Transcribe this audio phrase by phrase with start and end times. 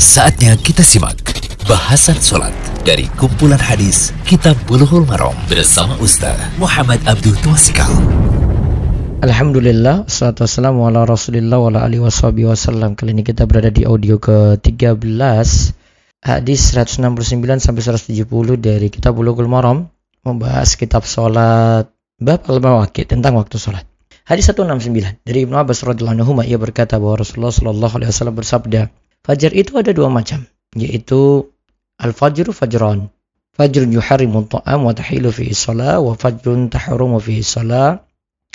[0.00, 1.20] Saatnya kita simak
[1.68, 2.56] bahasan sholat
[2.88, 7.84] dari kumpulan hadis Kitab Bulughul Maram bersama Ustaz Muhammad Abdul Twasikal.
[9.20, 14.16] Alhamdulillah, salatu wassalamu ala rasulillah wa ala alihi wasallam Kali ini kita berada di audio
[14.16, 15.12] ke-13
[16.24, 18.24] Hadis 169 sampai 170
[18.56, 19.84] dari kitab Bulughul Maram
[20.24, 23.84] Membahas kitab sholat Bab al-mawakid tentang waktu sholat
[24.24, 28.88] Hadis 169 dari Ibnu Abbas radhiyallahu anhu ia berkata bahwa Rasulullah shallallahu alaihi wasallam bersabda
[29.20, 31.50] Fajar itu ada dua macam yaitu
[32.00, 33.12] al-fajru fajran.
[33.54, 38.00] Fajrun yuharrimu ta'am wa tahilu fihi salah wa fajrun tahrumu fihi salah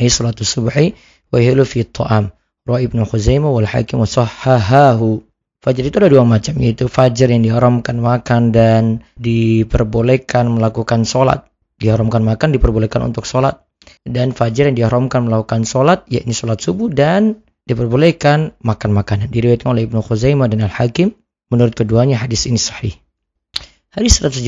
[0.00, 0.96] ay salatu subhi
[1.28, 2.32] wa hilu fi ta'am
[2.66, 5.22] Rawi Ibnu Khuzaimah wal Hakim sahahahu.
[5.62, 12.24] Fajar itu ada dua macam yaitu fajar yang diharamkan makan dan diperbolehkan melakukan sholat diharamkan
[12.24, 13.60] makan diperbolehkan untuk sholat
[14.06, 19.90] dan fajar yang diharamkan melakukan sholat yakni sholat subuh dan diperbolehkan makan makanan diriwayatkan oleh
[19.90, 21.14] Ibnu Khuzaimah dan Al Hakim
[21.50, 22.94] menurut keduanya hadis ini sahih
[23.90, 24.46] hadis 170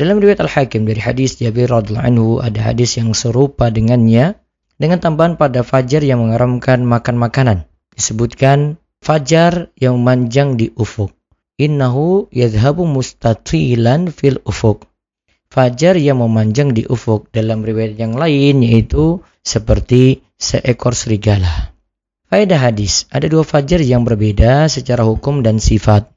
[0.00, 4.40] dalam riwayat Al Hakim dari hadis Jabir radhiallahu anhu ada hadis yang serupa dengannya
[4.82, 7.58] dengan tambahan pada fajar yang mengharamkan makan makanan.
[7.94, 11.14] Disebutkan fajar yang memanjang di ufuk.
[11.54, 14.90] Innahu yadhabu mustatilan fil ufuk.
[15.52, 21.71] Fajar yang memanjang di ufuk dalam riwayat yang lain yaitu seperti seekor serigala.
[22.32, 26.08] Faedah hadis, ada dua fajar yang berbeda secara hukum dan sifat.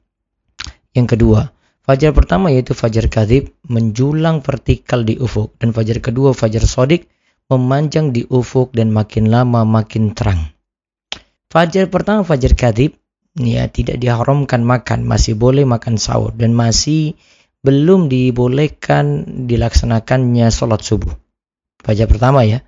[0.96, 1.52] Yang kedua,
[1.84, 7.12] fajar pertama yaitu fajar kadhib menjulang vertikal di ufuk dan fajar kedua fajar sodik
[7.52, 10.56] memanjang di ufuk dan makin lama makin terang.
[11.52, 12.96] Fajar pertama fajar kadib,
[13.36, 17.12] ya tidak diharamkan makan, masih boleh makan sahur dan masih
[17.60, 21.12] belum dibolehkan dilaksanakannya sholat subuh.
[21.84, 22.64] Fajar pertama ya,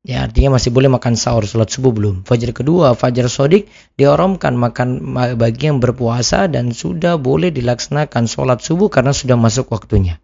[0.00, 2.24] ya artinya masih boleh makan sahur, sholat subuh belum.
[2.24, 3.68] Fajar kedua, fajar sodik
[4.00, 5.04] diharamkan makan
[5.36, 10.18] bagi yang berpuasa dan sudah boleh dilaksanakan sholat subuh karena sudah masuk waktunya.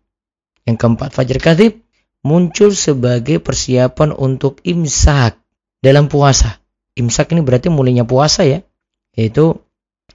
[0.65, 1.73] Yang keempat, fajar kadib
[2.27, 5.39] muncul sebagai persiapan untuk imsak
[5.79, 6.59] dalam puasa.
[6.97, 8.65] Imsak ini berarti mulainya puasa ya,
[9.15, 9.55] yaitu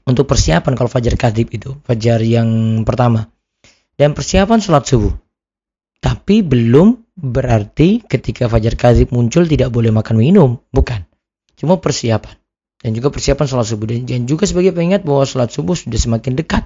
[0.04, 3.30] untuk persiapan kalau fajar kadib itu, fajar yang pertama.
[3.96, 5.14] Dan persiapan sholat subuh.
[6.02, 11.06] Tapi belum berarti ketika fajar kadib muncul tidak boleh makan minum, bukan.
[11.54, 12.36] Cuma persiapan.
[12.82, 13.86] Dan juga persiapan sholat subuh.
[13.86, 16.66] Dan juga sebagai pengingat bahwa sholat subuh sudah semakin dekat.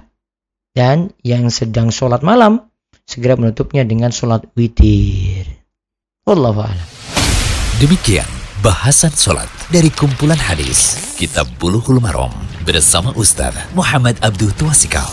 [0.72, 2.72] Dan yang sedang sholat malam
[3.04, 5.44] segera menutupnya dengan sholat witir.
[6.24, 6.88] Wallahu a'lam.
[7.76, 8.26] Demikian
[8.64, 12.32] bahasan sholat dari kumpulan hadis Kitab Bulughul Maram
[12.64, 15.06] bersama Ustaz Muhammad Abdul Tuasikal.